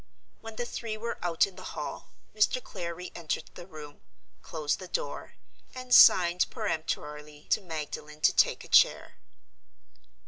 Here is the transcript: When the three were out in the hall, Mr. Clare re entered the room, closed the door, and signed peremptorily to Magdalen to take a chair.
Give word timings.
When 0.39 0.55
the 0.55 0.65
three 0.65 0.97
were 0.97 1.19
out 1.21 1.45
in 1.45 1.57
the 1.57 1.61
hall, 1.77 2.09
Mr. 2.35 2.59
Clare 2.59 2.95
re 2.95 3.11
entered 3.13 3.51
the 3.53 3.67
room, 3.67 4.01
closed 4.41 4.79
the 4.79 4.87
door, 4.87 5.35
and 5.75 5.93
signed 5.93 6.47
peremptorily 6.49 7.45
to 7.51 7.61
Magdalen 7.61 8.21
to 8.21 8.33
take 8.33 8.63
a 8.63 8.67
chair. 8.67 9.17